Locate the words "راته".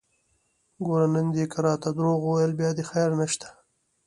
1.65-1.89